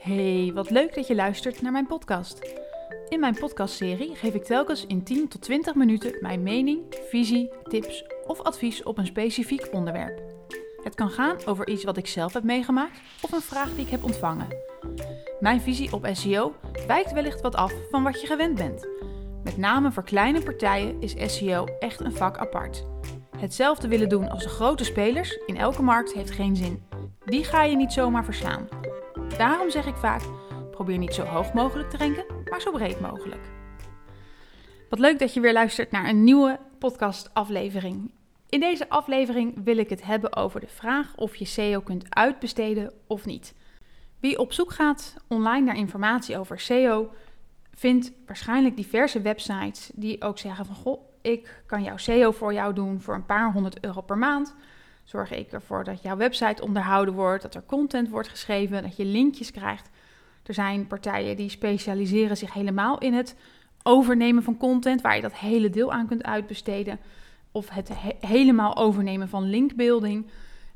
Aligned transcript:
Hey, 0.00 0.50
wat 0.54 0.70
leuk 0.70 0.94
dat 0.94 1.06
je 1.06 1.14
luistert 1.14 1.62
naar 1.62 1.72
mijn 1.72 1.86
podcast. 1.86 2.54
In 3.08 3.20
mijn 3.20 3.34
podcastserie 3.34 4.14
geef 4.14 4.34
ik 4.34 4.44
telkens 4.44 4.86
in 4.86 5.02
10 5.02 5.28
tot 5.28 5.42
20 5.42 5.74
minuten 5.74 6.16
mijn 6.20 6.42
mening, 6.42 6.80
visie, 7.08 7.50
tips 7.62 8.04
of 8.26 8.40
advies 8.40 8.82
op 8.82 8.98
een 8.98 9.06
specifiek 9.06 9.68
onderwerp. 9.72 10.22
Het 10.82 10.94
kan 10.94 11.10
gaan 11.10 11.36
over 11.46 11.68
iets 11.68 11.84
wat 11.84 11.96
ik 11.96 12.06
zelf 12.06 12.32
heb 12.32 12.42
meegemaakt 12.42 13.00
of 13.22 13.32
een 13.32 13.40
vraag 13.40 13.74
die 13.74 13.84
ik 13.84 13.90
heb 13.90 14.04
ontvangen. 14.04 14.46
Mijn 15.40 15.60
visie 15.60 15.92
op 15.92 16.08
SEO 16.12 16.54
wijkt 16.86 17.12
wellicht 17.12 17.40
wat 17.40 17.54
af 17.54 17.72
van 17.90 18.02
wat 18.02 18.20
je 18.20 18.26
gewend 18.26 18.54
bent. 18.54 18.88
Met 19.44 19.56
name 19.56 19.92
voor 19.92 20.04
kleine 20.04 20.42
partijen 20.42 21.00
is 21.00 21.34
SEO 21.36 21.64
echt 21.78 22.00
een 22.00 22.16
vak 22.16 22.38
apart. 22.38 22.86
Hetzelfde 23.38 23.88
willen 23.88 24.08
doen 24.08 24.30
als 24.30 24.42
de 24.42 24.48
grote 24.48 24.84
spelers 24.84 25.38
in 25.46 25.56
elke 25.56 25.82
markt 25.82 26.12
heeft 26.12 26.30
geen 26.30 26.56
zin. 26.56 26.82
Die 27.24 27.44
ga 27.44 27.62
je 27.62 27.76
niet 27.76 27.92
zomaar 27.92 28.24
verslaan. 28.24 28.79
Daarom 29.38 29.70
zeg 29.70 29.86
ik 29.86 29.96
vaak: 29.96 30.22
probeer 30.70 30.98
niet 30.98 31.14
zo 31.14 31.24
hoog 31.24 31.52
mogelijk 31.52 31.90
te 31.90 31.96
renken, 31.96 32.24
maar 32.50 32.60
zo 32.60 32.70
breed 32.70 33.00
mogelijk. 33.00 33.50
Wat 34.88 34.98
leuk 34.98 35.18
dat 35.18 35.34
je 35.34 35.40
weer 35.40 35.52
luistert 35.52 35.90
naar 35.90 36.08
een 36.08 36.24
nieuwe 36.24 36.58
podcast-aflevering. 36.78 38.10
In 38.48 38.60
deze 38.60 38.88
aflevering 38.88 39.64
wil 39.64 39.76
ik 39.76 39.90
het 39.90 40.04
hebben 40.04 40.36
over 40.36 40.60
de 40.60 40.66
vraag 40.66 41.16
of 41.16 41.36
je 41.36 41.44
SEO 41.44 41.80
kunt 41.80 42.14
uitbesteden 42.14 42.92
of 43.06 43.26
niet. 43.26 43.54
Wie 44.20 44.38
op 44.38 44.52
zoek 44.52 44.72
gaat 44.72 45.16
online 45.28 45.66
naar 45.66 45.76
informatie 45.76 46.38
over 46.38 46.60
SEO, 46.60 47.10
vindt 47.74 48.12
waarschijnlijk 48.26 48.76
diverse 48.76 49.20
websites 49.20 49.90
die 49.94 50.22
ook 50.22 50.38
zeggen 50.38 50.66
van 50.66 50.74
goh, 50.74 51.00
ik 51.22 51.62
kan 51.66 51.82
jouw 51.82 51.96
SEO 51.96 52.30
voor 52.30 52.52
jou 52.52 52.74
doen 52.74 53.00
voor 53.00 53.14
een 53.14 53.26
paar 53.26 53.52
honderd 53.52 53.84
euro 53.84 54.00
per 54.00 54.18
maand. 54.18 54.54
Zorg 55.04 55.30
ik 55.30 55.52
ervoor 55.52 55.84
dat 55.84 56.02
jouw 56.02 56.16
website 56.16 56.62
onderhouden 56.62 57.14
wordt, 57.14 57.42
dat 57.42 57.54
er 57.54 57.62
content 57.66 58.08
wordt 58.08 58.28
geschreven, 58.28 58.82
dat 58.82 58.96
je 58.96 59.04
linkjes 59.04 59.50
krijgt. 59.50 59.90
Er 60.46 60.54
zijn 60.54 60.86
partijen 60.86 61.36
die 61.36 61.48
specialiseren 61.48 62.36
zich 62.36 62.52
helemaal 62.52 62.98
in 62.98 63.14
het 63.14 63.36
overnemen 63.82 64.42
van 64.42 64.56
content, 64.56 65.00
waar 65.00 65.16
je 65.16 65.22
dat 65.22 65.34
hele 65.34 65.70
deel 65.70 65.92
aan 65.92 66.06
kunt 66.06 66.22
uitbesteden. 66.22 66.98
Of 67.52 67.68
het 67.68 67.90
helemaal 68.20 68.76
overnemen 68.76 69.28
van 69.28 69.50
linkbuilding. 69.50 70.26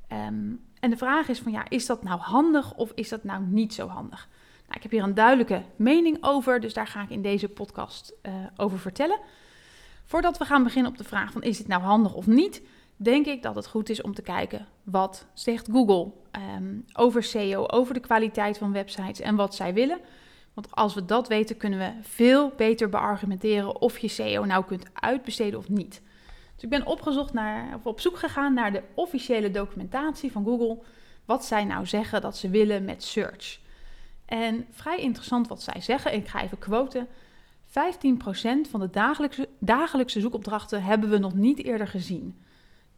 Ehm, 0.08 0.52
en 0.80 0.90
de 0.90 0.96
vraag 0.96 1.28
is 1.28 1.38
van 1.38 1.52
ja, 1.52 1.64
is 1.68 1.86
dat 1.86 2.02
nou 2.02 2.20
handig 2.20 2.74
of 2.74 2.92
is 2.94 3.08
dat 3.08 3.24
nou 3.24 3.42
niet 3.42 3.74
zo 3.74 3.88
handig? 3.88 4.28
Nou, 4.64 4.76
ik 4.76 4.82
heb 4.82 4.90
hier 4.90 5.02
een 5.02 5.14
duidelijke 5.14 5.62
mening 5.76 6.18
over, 6.20 6.60
dus 6.60 6.74
daar 6.74 6.86
ga 6.86 7.02
ik 7.02 7.10
in 7.10 7.22
deze 7.22 7.48
podcast 7.48 8.12
uh, 8.22 8.32
over 8.56 8.78
vertellen. 8.78 9.18
Voordat 10.04 10.38
we 10.38 10.44
gaan 10.44 10.62
beginnen 10.62 10.90
op 10.90 10.98
de 10.98 11.04
vraag 11.04 11.32
van 11.32 11.42
is 11.42 11.58
het 11.58 11.66
nou 11.66 11.82
handig 11.82 12.14
of 12.14 12.26
niet, 12.26 12.62
denk 13.04 13.26
ik 13.26 13.42
dat 13.42 13.54
het 13.54 13.66
goed 13.66 13.88
is 13.88 14.02
om 14.02 14.14
te 14.14 14.22
kijken 14.22 14.66
wat 14.82 15.26
zegt 15.32 15.68
Google 15.70 16.12
um, 16.56 16.84
over 16.92 17.22
SEO, 17.22 17.66
over 17.66 17.94
de 17.94 18.00
kwaliteit 18.00 18.58
van 18.58 18.72
websites 18.72 19.20
en 19.20 19.36
wat 19.36 19.54
zij 19.54 19.74
willen. 19.74 19.98
Want 20.54 20.70
als 20.70 20.94
we 20.94 21.04
dat 21.04 21.28
weten, 21.28 21.56
kunnen 21.56 21.78
we 21.78 21.92
veel 22.02 22.52
beter 22.56 22.88
beargumenteren 22.88 23.80
of 23.80 23.98
je 23.98 24.08
SEO 24.08 24.44
nou 24.44 24.64
kunt 24.64 24.86
uitbesteden 24.92 25.58
of 25.58 25.68
niet. 25.68 26.02
Dus 26.54 26.62
ik 26.62 26.68
ben 26.68 26.86
opgezocht 26.86 27.32
naar, 27.32 27.74
of 27.74 27.86
op 27.86 28.00
zoek 28.00 28.18
gegaan 28.18 28.54
naar 28.54 28.72
de 28.72 28.82
officiële 28.94 29.50
documentatie 29.50 30.32
van 30.32 30.44
Google. 30.44 30.78
Wat 31.24 31.44
zij 31.44 31.64
nou 31.64 31.86
zeggen 31.86 32.20
dat 32.20 32.36
ze 32.36 32.48
willen 32.50 32.84
met 32.84 33.02
search. 33.02 33.60
En 34.24 34.66
vrij 34.70 34.98
interessant 34.98 35.48
wat 35.48 35.62
zij 35.62 35.80
zeggen. 35.80 36.14
Ik 36.14 36.28
ga 36.28 36.42
even 36.42 36.58
quoten. 36.58 37.08
15% 37.68 37.72
van 38.70 38.80
de 38.80 38.90
dagelijkse, 38.90 39.48
dagelijkse 39.58 40.20
zoekopdrachten 40.20 40.82
hebben 40.82 41.10
we 41.10 41.18
nog 41.18 41.34
niet 41.34 41.64
eerder 41.64 41.88
gezien. 41.88 42.38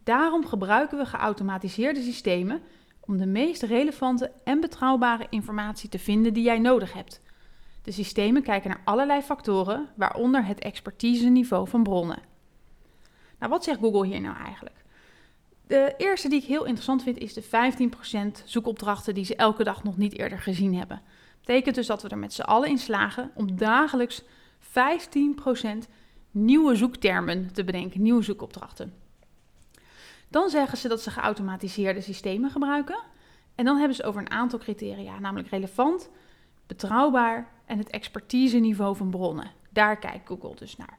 Daarom 0.06 0.46
gebruiken 0.46 0.98
we 0.98 1.06
geautomatiseerde 1.06 2.02
systemen 2.02 2.62
om 3.00 3.16
de 3.16 3.26
meest 3.26 3.62
relevante 3.62 4.32
en 4.44 4.60
betrouwbare 4.60 5.26
informatie 5.30 5.88
te 5.88 5.98
vinden 5.98 6.34
die 6.34 6.44
jij 6.44 6.58
nodig 6.58 6.92
hebt. 6.92 7.20
De 7.82 7.90
systemen 7.90 8.42
kijken 8.42 8.70
naar 8.70 8.80
allerlei 8.84 9.22
factoren, 9.22 9.88
waaronder 9.96 10.44
het 10.44 10.58
expertiseniveau 10.58 11.68
van 11.68 11.82
bronnen. 11.82 12.22
Nou, 13.38 13.50
wat 13.52 13.64
zegt 13.64 13.78
Google 13.78 14.06
hier 14.06 14.20
nou 14.20 14.36
eigenlijk? 14.36 14.84
De 15.66 15.94
eerste 15.96 16.28
die 16.28 16.40
ik 16.40 16.46
heel 16.46 16.64
interessant 16.64 17.02
vind 17.02 17.18
is 17.18 17.32
de 17.34 17.44
15% 17.44 18.44
zoekopdrachten 18.44 19.14
die 19.14 19.24
ze 19.24 19.36
elke 19.36 19.64
dag 19.64 19.84
nog 19.84 19.96
niet 19.96 20.18
eerder 20.18 20.38
gezien 20.38 20.74
hebben. 20.74 21.02
Betekent 21.40 21.74
dus 21.74 21.86
dat 21.86 22.02
we 22.02 22.08
er 22.08 22.18
met 22.18 22.32
z'n 22.32 22.42
allen 22.42 22.68
in 22.68 22.78
slagen 22.78 23.30
om 23.34 23.56
dagelijks 23.56 24.22
15% 24.22 24.26
nieuwe 26.30 26.74
zoektermen 26.74 27.52
te 27.52 27.64
bedenken, 27.64 28.02
nieuwe 28.02 28.22
zoekopdrachten. 28.22 29.04
Dan 30.28 30.50
zeggen 30.50 30.78
ze 30.78 30.88
dat 30.88 31.00
ze 31.00 31.10
geautomatiseerde 31.10 32.00
systemen 32.00 32.50
gebruiken. 32.50 32.98
En 33.54 33.64
dan 33.64 33.76
hebben 33.76 33.96
ze 33.96 34.04
over 34.04 34.20
een 34.20 34.30
aantal 34.30 34.58
criteria, 34.58 35.18
namelijk 35.18 35.48
relevant, 35.48 36.10
betrouwbaar 36.66 37.48
en 37.64 37.78
het 37.78 37.90
expertiseniveau 37.90 38.96
van 38.96 39.10
bronnen. 39.10 39.50
Daar 39.70 39.98
kijkt 39.98 40.28
Google 40.28 40.54
dus 40.54 40.76
naar. 40.76 40.98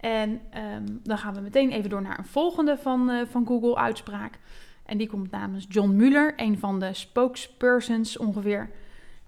En 0.00 0.40
ehm, 0.50 0.86
dan 1.02 1.18
gaan 1.18 1.34
we 1.34 1.40
meteen 1.40 1.70
even 1.70 1.90
door 1.90 2.02
naar 2.02 2.18
een 2.18 2.24
volgende 2.24 2.78
van, 2.78 3.10
uh, 3.10 3.26
van 3.26 3.46
Google-uitspraak. 3.46 4.38
En 4.84 4.98
die 4.98 5.08
komt 5.08 5.30
namens 5.30 5.66
John 5.68 5.90
Mueller, 5.90 6.32
een 6.36 6.58
van 6.58 6.80
de 6.80 6.94
spokespersons 6.94 8.16
ongeveer. 8.16 8.70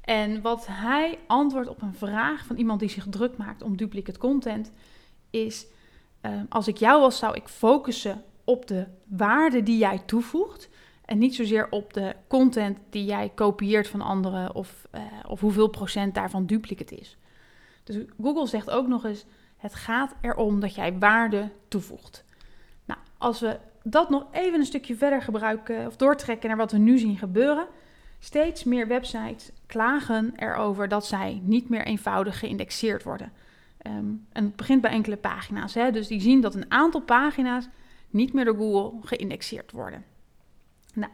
En 0.01 0.41
wat 0.41 0.67
hij 0.71 1.19
antwoordt 1.27 1.69
op 1.69 1.83
een 1.83 1.95
vraag 1.95 2.45
van 2.45 2.57
iemand 2.57 2.81
die 2.81 2.89
zich 2.89 3.07
druk 3.11 3.37
maakt 3.37 3.63
om 3.63 3.77
duplicate 3.77 4.19
content, 4.19 4.73
is: 5.31 5.67
ehm, 6.21 6.45
Als 6.49 6.69
ik 6.69 6.77
jou 6.77 7.01
was, 7.01 7.19
zou 7.19 7.35
ik 7.35 7.49
focussen 7.49 8.25
op 8.45 8.67
de 8.67 8.87
waarde 9.07 9.63
die 9.63 9.79
jij 9.79 10.03
toevoegt. 10.07 10.69
En 11.05 11.19
niet 11.19 11.35
zozeer 11.35 11.67
op 11.71 11.93
de 11.93 12.15
content 12.27 12.79
die 12.91 13.05
jij 13.05 13.33
kopieert 13.35 13.89
van 13.89 14.01
anderen 14.01 14.55
of, 14.55 14.89
uh, 14.95 15.01
of 15.29 15.41
hoeveel 15.41 15.69
procent 15.69 16.15
daarvan 16.15 16.47
duplicate 16.47 16.95
is. 16.95 17.17
Dus 17.85 17.97
Google 18.21 18.47
zegt 18.47 18.71
ook 18.71 18.87
nog 18.87 19.05
eens: 19.05 19.25
het 19.57 19.75
gaat 19.75 20.15
erom 20.21 20.61
dat 20.61 20.75
jij 20.75 20.99
waarde 20.99 21.51
toevoegt. 21.69 22.25
Nou, 22.85 23.01
als 23.19 23.41
we 23.41 23.59
dat 23.83 24.11
nog 24.11 24.27
even 24.33 24.59
een 24.59 24.67
stukje 24.67 24.97
verder 24.97 25.23
gebruiken 25.23 25.87
of 25.87 25.97
doortrekken 25.97 26.49
naar 26.49 26.59
wat 26.59 26.73
we 26.73 26.79
nu 26.79 26.99
zien 26.99 27.17
gebeuren. 27.17 27.67
Steeds 28.19 28.65
meer 28.65 28.87
websites 28.87 29.51
klagen 29.67 30.33
erover 30.37 30.89
dat 30.89 31.07
zij 31.07 31.41
niet 31.45 31.69
meer 31.69 31.85
eenvoudig 31.87 32.39
geïndexeerd 32.39 33.03
worden. 33.03 33.33
Um, 33.87 34.27
en 34.33 34.45
het 34.45 34.57
begint 34.57 34.81
bij 34.81 34.91
enkele 34.91 35.17
pagina's. 35.17 35.75
Hè? 35.75 35.91
Dus 35.91 36.07
die 36.07 36.21
zien 36.21 36.41
dat 36.41 36.55
een 36.55 36.71
aantal 36.71 37.01
pagina's 37.01 37.69
niet 38.13 38.33
meer 38.33 38.45
door 38.45 38.57
Google 38.57 38.99
geïndexeerd 39.03 39.73
worden. 39.73 40.05
Nou, 40.95 41.13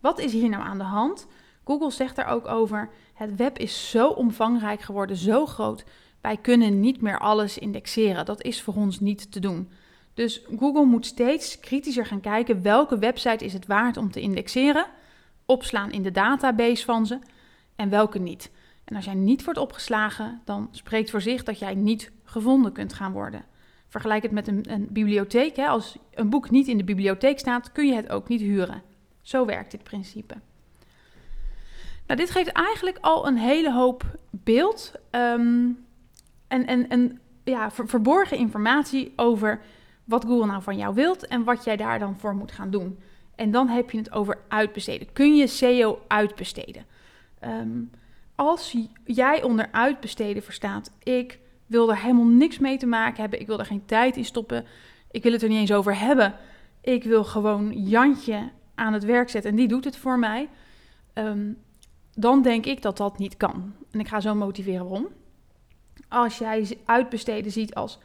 wat 0.00 0.18
is 0.18 0.32
hier 0.32 0.48
nou 0.48 0.62
aan 0.62 0.78
de 0.78 0.84
hand? 0.84 1.26
Google 1.64 1.90
zegt 1.90 2.18
er 2.18 2.26
ook 2.26 2.48
over: 2.48 2.90
het 3.14 3.36
web 3.36 3.58
is 3.58 3.90
zo 3.90 4.08
omvangrijk 4.08 4.80
geworden, 4.80 5.16
zo 5.16 5.46
groot. 5.46 5.84
Wij 6.20 6.36
kunnen 6.36 6.80
niet 6.80 7.00
meer 7.00 7.18
alles 7.18 7.58
indexeren. 7.58 8.24
Dat 8.24 8.42
is 8.42 8.62
voor 8.62 8.74
ons 8.74 9.00
niet 9.00 9.32
te 9.32 9.40
doen. 9.40 9.70
Dus 10.14 10.42
Google 10.58 10.84
moet 10.84 11.06
steeds 11.06 11.60
kritischer 11.60 12.06
gaan 12.06 12.20
kijken 12.20 12.62
welke 12.62 12.98
website 12.98 13.44
is 13.44 13.52
het 13.52 13.66
waard 13.66 13.96
om 13.96 14.10
te 14.10 14.20
indexeren, 14.20 14.86
opslaan 15.46 15.90
in 15.90 16.02
de 16.02 16.10
database 16.10 16.84
van 16.84 17.06
ze 17.06 17.18
en 17.76 17.88
welke 17.88 18.18
niet. 18.18 18.50
En 18.84 18.96
als 18.96 19.04
jij 19.04 19.14
niet 19.14 19.44
wordt 19.44 19.58
opgeslagen, 19.58 20.40
dan 20.44 20.68
spreekt 20.70 21.10
voor 21.10 21.20
zich 21.20 21.44
dat 21.44 21.58
jij 21.58 21.74
niet 21.74 22.12
gevonden 22.24 22.72
kunt 22.72 22.92
gaan 22.92 23.12
worden. 23.12 23.44
Vergelijk 23.88 24.22
het 24.22 24.32
met 24.32 24.48
een, 24.48 24.64
een 24.68 24.86
bibliotheek. 24.90 25.56
Hè. 25.56 25.66
Als 25.66 25.98
een 26.14 26.30
boek 26.30 26.50
niet 26.50 26.68
in 26.68 26.76
de 26.76 26.84
bibliotheek 26.84 27.38
staat, 27.38 27.72
kun 27.72 27.86
je 27.86 27.94
het 27.94 28.08
ook 28.08 28.28
niet 28.28 28.40
huren. 28.40 28.82
Zo 29.22 29.44
werkt 29.44 29.70
dit 29.70 29.82
principe. 29.82 30.34
Nou, 32.06 32.20
dit 32.20 32.30
geeft 32.30 32.48
eigenlijk 32.48 32.98
al 33.00 33.26
een 33.26 33.36
hele 33.36 33.72
hoop 33.72 34.18
beeld 34.30 34.92
um, 35.10 35.86
en, 36.48 36.66
en, 36.66 36.88
en 36.88 37.20
ja, 37.44 37.70
verborgen 37.70 38.36
informatie 38.36 39.12
over 39.16 39.60
wat 40.04 40.24
Google 40.24 40.46
nou 40.46 40.62
van 40.62 40.76
jou 40.76 40.94
wilt 40.94 41.26
en 41.26 41.44
wat 41.44 41.64
jij 41.64 41.76
daar 41.76 41.98
dan 41.98 42.16
voor 42.16 42.34
moet 42.34 42.52
gaan 42.52 42.70
doen. 42.70 42.98
En 43.34 43.50
dan 43.50 43.68
heb 43.68 43.90
je 43.90 43.98
het 43.98 44.12
over 44.12 44.38
uitbesteden. 44.48 45.12
Kun 45.12 45.36
je 45.36 45.46
SEO 45.46 46.00
uitbesteden? 46.06 46.84
Um, 47.44 47.90
als 48.34 48.76
jij 49.04 49.42
onder 49.42 49.68
uitbesteden 49.70 50.42
verstaat, 50.42 50.90
ik 51.02 51.38
wil 51.68 51.90
er 51.90 51.98
helemaal 51.98 52.24
niks 52.24 52.58
mee 52.58 52.78
te 52.78 52.86
maken 52.86 53.20
hebben. 53.20 53.40
Ik 53.40 53.46
wil 53.46 53.58
er 53.58 53.66
geen 53.66 53.84
tijd 53.84 54.16
in 54.16 54.24
stoppen. 54.24 54.64
Ik 55.10 55.22
wil 55.22 55.32
het 55.32 55.42
er 55.42 55.48
niet 55.48 55.58
eens 55.58 55.72
over 55.72 55.98
hebben. 55.98 56.34
Ik 56.80 57.04
wil 57.04 57.24
gewoon 57.24 57.72
Jantje 57.72 58.50
aan 58.74 58.92
het 58.92 59.04
werk 59.04 59.30
zetten 59.30 59.50
en 59.50 59.56
die 59.56 59.68
doet 59.68 59.84
het 59.84 59.96
voor 59.96 60.18
mij. 60.18 60.48
Um, 61.14 61.58
dan 62.14 62.42
denk 62.42 62.66
ik 62.66 62.82
dat 62.82 62.96
dat 62.96 63.18
niet 63.18 63.36
kan. 63.36 63.72
En 63.90 64.00
ik 64.00 64.08
ga 64.08 64.20
zo 64.20 64.34
motiveren 64.34 64.88
waarom. 64.88 65.08
Als 66.08 66.38
jij 66.38 66.78
uitbesteden 66.84 67.52
ziet 67.52 67.74
als 67.74 67.98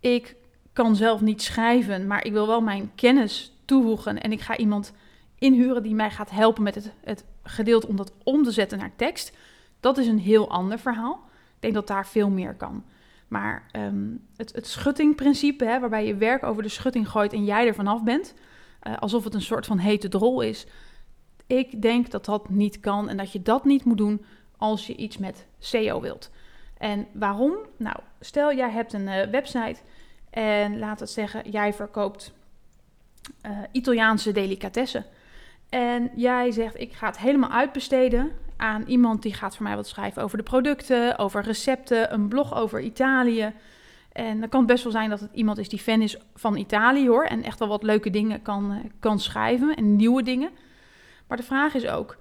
ik 0.00 0.36
kan 0.72 0.96
zelf 0.96 1.20
niet 1.20 1.42
schrijven, 1.42 2.06
maar 2.06 2.24
ik 2.24 2.32
wil 2.32 2.46
wel 2.46 2.60
mijn 2.60 2.90
kennis 2.94 3.52
toevoegen 3.64 4.20
en 4.20 4.32
ik 4.32 4.40
ga 4.40 4.56
iemand 4.56 4.92
inhuren 5.38 5.82
die 5.82 5.94
mij 5.94 6.10
gaat 6.10 6.30
helpen 6.30 6.62
met 6.62 6.74
het, 6.74 6.92
het 7.00 7.24
gedeelte 7.42 7.86
om 7.86 7.96
dat 7.96 8.12
om 8.24 8.42
te 8.42 8.50
zetten 8.50 8.78
naar 8.78 8.96
tekst. 8.96 9.36
Dat 9.80 9.98
is 9.98 10.06
een 10.06 10.18
heel 10.18 10.50
ander 10.50 10.78
verhaal. 10.78 11.20
Ik 11.54 11.60
denk 11.60 11.74
dat 11.74 11.86
daar 11.86 12.06
veel 12.06 12.30
meer 12.30 12.54
kan. 12.54 12.84
Maar 13.32 13.66
um, 13.76 14.26
het, 14.36 14.52
het 14.52 14.66
schuttingprincipe, 14.66 15.64
hè, 15.64 15.80
waarbij 15.80 16.06
je 16.06 16.14
werk 16.14 16.42
over 16.42 16.62
de 16.62 16.68
schutting 16.68 17.08
gooit 17.08 17.32
en 17.32 17.44
jij 17.44 17.66
er 17.66 17.74
vanaf 17.74 18.02
bent, 18.02 18.34
uh, 18.82 18.96
alsof 18.96 19.24
het 19.24 19.34
een 19.34 19.42
soort 19.42 19.66
van 19.66 19.78
hete 19.78 20.08
drol 20.08 20.40
is. 20.40 20.66
Ik 21.46 21.82
denk 21.82 22.10
dat 22.10 22.24
dat 22.24 22.48
niet 22.48 22.80
kan 22.80 23.08
en 23.08 23.16
dat 23.16 23.32
je 23.32 23.42
dat 23.42 23.64
niet 23.64 23.84
moet 23.84 23.96
doen 23.96 24.24
als 24.56 24.86
je 24.86 24.96
iets 24.96 25.18
met 25.18 25.46
SEO 25.58 26.00
wilt. 26.00 26.30
En 26.78 27.06
waarom? 27.12 27.56
Nou, 27.76 27.96
stel 28.20 28.54
jij 28.54 28.70
hebt 28.70 28.92
een 28.92 29.06
uh, 29.06 29.22
website 29.30 29.80
en 30.30 30.78
laat 30.78 31.00
het 31.00 31.10
zeggen, 31.10 31.50
jij 31.50 31.72
verkoopt 31.72 32.32
uh, 33.46 33.58
Italiaanse 33.70 34.32
delicatessen. 34.32 35.04
En 35.68 36.10
jij 36.14 36.50
zegt, 36.50 36.80
ik 36.80 36.92
ga 36.92 37.06
het 37.06 37.18
helemaal 37.18 37.50
uitbesteden 37.50 38.32
aan 38.62 38.84
iemand 38.86 39.22
die 39.22 39.34
gaat 39.34 39.56
voor 39.56 39.66
mij 39.66 39.76
wat 39.76 39.88
schrijven 39.88 40.22
over 40.22 40.36
de 40.36 40.42
producten, 40.42 41.18
over 41.18 41.42
recepten, 41.42 42.12
een 42.12 42.28
blog 42.28 42.54
over 42.54 42.80
Italië. 42.80 43.52
En 44.12 44.40
dan 44.40 44.48
kan 44.48 44.58
het 44.60 44.68
best 44.68 44.82
wel 44.82 44.92
zijn 44.92 45.10
dat 45.10 45.20
het 45.20 45.30
iemand 45.32 45.58
is 45.58 45.68
die 45.68 45.78
fan 45.78 46.02
is 46.02 46.16
van 46.34 46.56
Italië 46.56 47.08
hoor. 47.08 47.24
En 47.24 47.42
echt 47.42 47.58
wel 47.58 47.68
wat 47.68 47.82
leuke 47.82 48.10
dingen 48.10 48.42
kan, 48.42 48.72
eh, 48.72 48.90
kan 49.00 49.20
schrijven 49.20 49.76
en 49.76 49.96
nieuwe 49.96 50.22
dingen. 50.22 50.50
Maar 51.26 51.36
de 51.36 51.42
vraag 51.42 51.74
is 51.74 51.86
ook, 51.86 52.16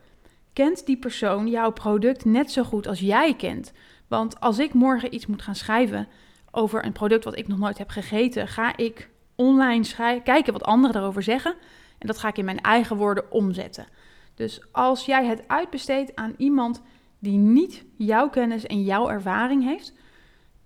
kent 0.54 0.86
die 0.86 0.98
persoon 0.98 1.48
jouw 1.48 1.72
product 1.72 2.26
net 2.26 2.52
zo 2.52 2.64
goed 2.64 2.88
als 2.88 3.00
jij 3.00 3.36
kent? 3.36 3.74
Want 4.08 4.40
als 4.40 4.60
ik 4.60 4.74
morgen 4.74 5.14
iets 5.14 5.26
moet 5.26 5.42
gaan 5.42 5.56
schrijven 5.56 6.08
over 6.52 6.86
een 6.86 6.92
product 6.92 7.24
wat 7.24 7.38
ik 7.38 7.48
nog 7.48 7.60
nooit 7.60 7.78
heb 7.78 7.90
gegeten, 7.90 8.48
ga 8.48 8.78
ik 8.78 9.10
online 9.36 9.86
kijken 10.24 10.54
wat 10.54 10.64
anderen 10.64 10.94
daarover 10.94 11.24
zeggen. 11.24 11.56
En 11.98 12.08
dat 12.08 12.18
ga 12.18 12.28
ik 12.28 12.38
in 12.38 12.46
mijn 12.46 12.62
eigen 12.62 12.98
woorden 12.98 13.32
omzetten. 13.32 13.88
Dus 14.36 14.62
als 14.72 15.06
jij 15.06 15.26
het 15.26 15.48
uitbesteedt 15.48 16.16
aan 16.16 16.34
iemand 16.38 16.82
die 17.20 17.38
niet 17.38 17.84
jouw 17.98 18.30
kennis 18.30 18.66
en 18.66 18.84
jouw 18.84 19.10
ervaring 19.10 19.64
heeft, 19.64 19.94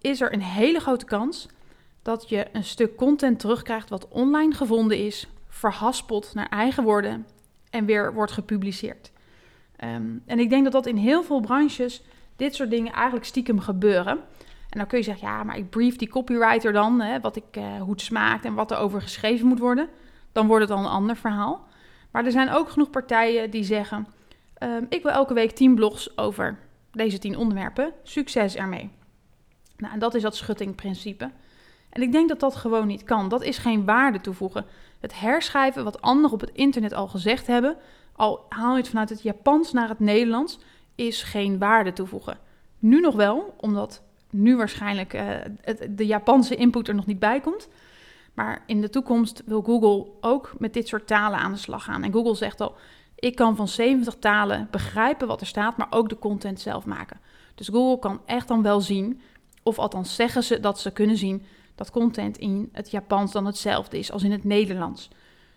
is 0.01 0.21
er 0.21 0.33
een 0.33 0.41
hele 0.41 0.79
grote 0.79 1.05
kans 1.05 1.47
dat 2.01 2.29
je 2.29 2.47
een 2.51 2.63
stuk 2.63 2.95
content 2.95 3.39
terugkrijgt 3.39 3.89
wat 3.89 4.07
online 4.07 4.53
gevonden 4.53 4.97
is, 4.97 5.27
verhaspeld 5.47 6.33
naar 6.33 6.49
eigen 6.49 6.83
woorden 6.83 7.25
en 7.69 7.85
weer 7.85 8.13
wordt 8.13 8.31
gepubliceerd. 8.31 9.11
Um, 9.83 10.21
en 10.25 10.39
ik 10.39 10.49
denk 10.49 10.63
dat 10.63 10.73
dat 10.73 10.85
in 10.85 10.97
heel 10.97 11.23
veel 11.23 11.39
branches 11.39 12.03
dit 12.35 12.55
soort 12.55 12.69
dingen 12.69 12.93
eigenlijk 12.93 13.25
stiekem 13.25 13.59
gebeuren. 13.59 14.17
En 14.69 14.81
dan 14.81 14.87
kun 14.87 14.97
je 14.97 15.03
zeggen, 15.03 15.27
ja, 15.27 15.43
maar 15.43 15.57
ik 15.57 15.69
brief 15.69 15.95
die 15.95 16.09
copywriter 16.09 16.73
dan, 16.73 17.01
hè, 17.01 17.19
wat 17.19 17.35
ik, 17.35 17.57
uh, 17.57 17.81
hoe 17.81 17.91
het 17.91 18.01
smaakt 18.01 18.45
en 18.45 18.53
wat 18.53 18.71
er 18.71 18.77
over 18.77 19.01
geschreven 19.01 19.47
moet 19.47 19.59
worden. 19.59 19.89
Dan 20.31 20.47
wordt 20.47 20.69
het 20.69 20.77
al 20.77 20.83
een 20.83 20.89
ander 20.89 21.15
verhaal. 21.15 21.67
Maar 22.15 22.25
er 22.25 22.31
zijn 22.31 22.51
ook 22.51 22.69
genoeg 22.69 22.89
partijen 22.89 23.49
die 23.49 23.63
zeggen, 23.63 24.07
um, 24.63 24.85
ik 24.89 25.03
wil 25.03 25.11
elke 25.11 25.33
week 25.33 25.51
10 25.51 25.75
blogs 25.75 26.17
over 26.17 26.57
deze 26.91 27.17
10 27.17 27.37
onderwerpen. 27.37 27.91
Succes 28.03 28.55
ermee. 28.55 28.89
Nou, 29.77 29.93
en 29.93 29.99
dat 29.99 30.13
is 30.13 30.21
dat 30.21 30.35
schuttingprincipe. 30.35 31.31
En 31.89 32.01
ik 32.01 32.11
denk 32.11 32.29
dat 32.29 32.39
dat 32.39 32.55
gewoon 32.55 32.87
niet 32.87 33.03
kan. 33.03 33.29
Dat 33.29 33.43
is 33.43 33.57
geen 33.57 33.85
waarde 33.85 34.21
toevoegen. 34.21 34.65
Het 34.99 35.19
herschrijven 35.19 35.83
wat 35.83 36.01
anderen 36.01 36.31
op 36.31 36.41
het 36.41 36.51
internet 36.53 36.93
al 36.93 37.07
gezegd 37.07 37.47
hebben, 37.47 37.77
al 38.15 38.45
haal 38.49 38.71
je 38.71 38.77
het 38.77 38.89
vanuit 38.89 39.09
het 39.09 39.21
Japans 39.21 39.71
naar 39.71 39.89
het 39.89 39.99
Nederlands, 39.99 40.59
is 40.95 41.23
geen 41.23 41.59
waarde 41.59 41.93
toevoegen. 41.93 42.37
Nu 42.79 42.99
nog 42.99 43.15
wel, 43.15 43.53
omdat 43.57 44.01
nu 44.29 44.55
waarschijnlijk 44.55 45.13
het, 45.61 45.87
de 45.89 46.05
Japanse 46.05 46.55
input 46.55 46.87
er 46.87 46.95
nog 46.95 47.05
niet 47.05 47.19
bij 47.19 47.39
komt. 47.39 47.67
Maar 48.35 48.63
in 48.65 48.81
de 48.81 48.89
toekomst 48.89 49.43
wil 49.45 49.61
Google 49.61 50.11
ook 50.21 50.53
met 50.57 50.73
dit 50.73 50.87
soort 50.87 51.07
talen 51.07 51.39
aan 51.39 51.51
de 51.51 51.57
slag 51.57 51.83
gaan. 51.83 52.03
En 52.03 52.11
Google 52.11 52.35
zegt 52.35 52.61
al, 52.61 52.75
ik 53.15 53.35
kan 53.35 53.55
van 53.55 53.67
70 53.67 54.15
talen 54.15 54.67
begrijpen 54.71 55.27
wat 55.27 55.41
er 55.41 55.47
staat, 55.47 55.77
maar 55.77 55.87
ook 55.89 56.09
de 56.09 56.19
content 56.19 56.59
zelf 56.59 56.85
maken. 56.85 57.19
Dus 57.55 57.67
Google 57.67 57.99
kan 57.99 58.21
echt 58.25 58.47
dan 58.47 58.61
wel 58.61 58.81
zien, 58.81 59.21
of 59.63 59.79
althans 59.79 60.15
zeggen 60.15 60.43
ze 60.43 60.59
dat 60.59 60.79
ze 60.79 60.91
kunnen 60.91 61.17
zien, 61.17 61.45
dat 61.75 61.91
content 61.91 62.37
in 62.37 62.69
het 62.71 62.91
Japans 62.91 63.31
dan 63.31 63.45
hetzelfde 63.45 63.97
is 63.97 64.11
als 64.11 64.23
in 64.23 64.31
het 64.31 64.43
Nederlands. 64.43 65.09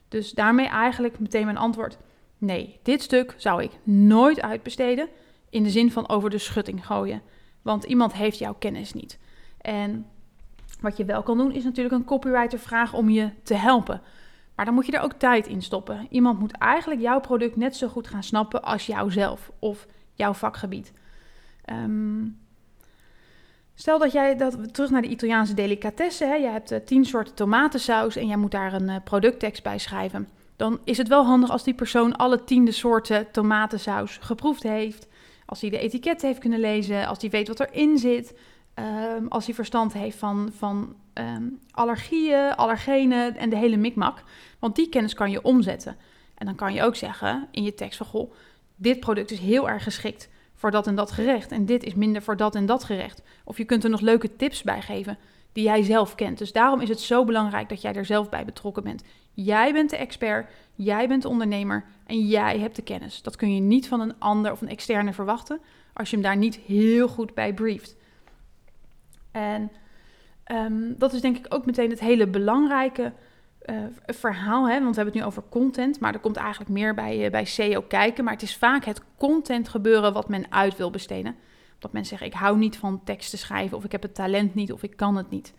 Dus 0.08 0.32
daarmee 0.32 0.66
eigenlijk 0.66 1.18
meteen 1.18 1.44
mijn 1.44 1.56
antwoord. 1.56 1.98
Nee, 2.38 2.78
dit 2.82 3.02
stuk 3.02 3.34
zou 3.36 3.62
ik 3.62 3.70
nooit 3.82 4.40
uitbesteden 4.40 5.08
in 5.50 5.62
de 5.62 5.70
zin 5.70 5.92
van 5.92 6.08
over 6.08 6.30
de 6.30 6.38
schutting 6.38 6.86
gooien. 6.86 7.22
Want 7.62 7.84
iemand 7.84 8.12
heeft 8.12 8.38
jouw 8.38 8.54
kennis 8.54 8.92
niet. 8.92 9.18
En 9.60 10.06
wat 10.80 10.96
je 10.96 11.04
wel 11.04 11.22
kan 11.22 11.38
doen 11.38 11.52
is 11.52 11.64
natuurlijk 11.64 11.94
een 11.94 12.04
copywriter 12.04 12.58
vragen 12.58 12.98
om 12.98 13.08
je 13.08 13.30
te 13.42 13.54
helpen. 13.54 14.00
Maar 14.54 14.64
dan 14.64 14.74
moet 14.74 14.86
je 14.86 14.92
er 14.92 15.02
ook 15.02 15.12
tijd 15.12 15.46
in 15.46 15.62
stoppen. 15.62 16.06
Iemand 16.10 16.38
moet 16.38 16.52
eigenlijk 16.52 17.00
jouw 17.00 17.20
product 17.20 17.56
net 17.56 17.76
zo 17.76 17.88
goed 17.88 18.08
gaan 18.08 18.22
snappen 18.22 18.62
als 18.62 18.86
jouzelf 18.86 19.50
of 19.58 19.86
jouw 20.14 20.32
vakgebied. 20.32 20.92
Um, 21.72 22.38
Stel 23.74 23.98
dat 23.98 24.12
jij 24.12 24.36
dat 24.36 24.74
terug 24.74 24.90
naar 24.90 25.02
de 25.02 25.08
Italiaanse 25.08 25.54
delicatessen. 25.54 26.28
Hè, 26.28 26.34
je 26.34 26.48
hebt 26.48 26.72
uh, 26.72 26.78
tien 26.84 27.04
soorten 27.04 27.34
tomatensaus 27.34 28.16
en 28.16 28.26
jij 28.26 28.36
moet 28.36 28.50
daar 28.50 28.72
een 28.72 28.88
uh, 28.88 28.96
producttekst 29.04 29.62
bij 29.62 29.78
schrijven. 29.78 30.28
Dan 30.56 30.78
is 30.84 30.98
het 30.98 31.08
wel 31.08 31.24
handig 31.24 31.50
als 31.50 31.64
die 31.64 31.74
persoon 31.74 32.16
alle 32.16 32.44
tiende 32.44 32.72
soorten 32.72 33.30
tomatensaus 33.30 34.18
geproefd 34.20 34.62
heeft. 34.62 35.08
Als 35.46 35.60
hij 35.60 35.70
de 35.70 35.78
etiket 35.78 36.22
heeft 36.22 36.38
kunnen 36.38 36.60
lezen, 36.60 37.06
als 37.06 37.20
hij 37.20 37.30
weet 37.30 37.48
wat 37.48 37.60
erin 37.60 37.98
zit. 37.98 38.38
Um, 38.78 39.28
als 39.28 39.46
hij 39.46 39.54
verstand 39.54 39.92
heeft 39.92 40.18
van, 40.18 40.50
van 40.56 40.94
um, 41.14 41.58
allergieën, 41.70 42.54
allergenen 42.54 43.36
en 43.36 43.50
de 43.50 43.56
hele 43.56 43.76
mikmak. 43.76 44.22
Want 44.58 44.76
die 44.76 44.88
kennis 44.88 45.14
kan 45.14 45.30
je 45.30 45.42
omzetten. 45.42 45.96
En 46.34 46.46
dan 46.46 46.54
kan 46.54 46.74
je 46.74 46.82
ook 46.82 46.96
zeggen 46.96 47.48
in 47.50 47.62
je 47.62 47.74
tekst 47.74 47.96
van... 47.96 48.06
Goh, 48.06 48.32
dit 48.76 49.00
product 49.00 49.30
is 49.30 49.38
heel 49.38 49.68
erg 49.68 49.82
geschikt 49.82 50.28
voor 50.54 50.70
dat 50.70 50.86
en 50.86 50.94
dat 50.94 51.10
gerecht. 51.10 51.52
En 51.52 51.66
dit 51.66 51.84
is 51.84 51.94
minder 51.94 52.22
voor 52.22 52.36
dat 52.36 52.54
en 52.54 52.66
dat 52.66 52.84
gerecht. 52.84 53.22
Of 53.44 53.56
je 53.56 53.64
kunt 53.64 53.84
er 53.84 53.90
nog 53.90 54.00
leuke 54.00 54.36
tips 54.36 54.62
bij 54.62 54.82
geven 54.82 55.18
die 55.52 55.64
jij 55.64 55.82
zelf 55.82 56.14
kent. 56.14 56.38
Dus 56.38 56.52
daarom 56.52 56.80
is 56.80 56.88
het 56.88 57.00
zo 57.00 57.24
belangrijk 57.24 57.68
dat 57.68 57.80
jij 57.80 57.94
er 57.94 58.04
zelf 58.04 58.28
bij 58.28 58.44
betrokken 58.44 58.82
bent. 58.82 59.02
Jij 59.32 59.72
bent 59.72 59.90
de 59.90 59.96
expert, 59.96 60.50
jij 60.74 61.08
bent 61.08 61.22
de 61.22 61.28
ondernemer 61.28 61.84
en 62.06 62.26
jij 62.26 62.58
hebt 62.58 62.76
de 62.76 62.82
kennis. 62.82 63.22
Dat 63.22 63.36
kun 63.36 63.54
je 63.54 63.60
niet 63.60 63.88
van 63.88 64.00
een 64.00 64.18
ander 64.18 64.52
of 64.52 64.60
een 64.60 64.68
externe 64.68 65.12
verwachten 65.12 65.60
als 65.92 66.10
je 66.10 66.16
hem 66.16 66.24
daar 66.24 66.36
niet 66.36 66.56
heel 66.56 67.08
goed 67.08 67.34
bij 67.34 67.54
brieft. 67.54 67.96
En 69.38 69.70
um, 70.56 70.94
dat 70.98 71.12
is 71.12 71.20
denk 71.20 71.36
ik 71.36 71.46
ook 71.48 71.66
meteen 71.66 71.90
het 71.90 72.00
hele 72.00 72.26
belangrijke 72.26 73.12
uh, 73.64 73.76
verhaal. 74.06 74.68
Hè? 74.68 74.80
Want 74.80 74.96
we 74.96 75.02
hebben 75.02 75.04
het 75.04 75.14
nu 75.14 75.22
over 75.22 75.42
content, 75.48 76.00
maar 76.00 76.14
er 76.14 76.20
komt 76.20 76.36
eigenlijk 76.36 76.70
meer 76.70 76.94
bij, 76.94 77.24
uh, 77.24 77.30
bij 77.30 77.44
SEO 77.44 77.82
kijken. 77.82 78.24
Maar 78.24 78.32
het 78.32 78.42
is 78.42 78.56
vaak 78.56 78.84
het 78.84 79.02
content 79.16 79.68
gebeuren 79.68 80.12
wat 80.12 80.28
men 80.28 80.52
uit 80.52 80.76
wil 80.76 80.90
besteden. 80.90 81.36
Dat 81.78 81.92
mensen 81.92 82.18
zeggen, 82.18 82.36
ik 82.36 82.42
hou 82.44 82.58
niet 82.58 82.76
van 82.76 83.04
teksten 83.04 83.38
schrijven, 83.38 83.76
of 83.76 83.84
ik 83.84 83.92
heb 83.92 84.02
het 84.02 84.14
talent 84.14 84.54
niet, 84.54 84.72
of 84.72 84.82
ik 84.82 84.96
kan 84.96 85.16
het 85.16 85.30
niet. 85.30 85.54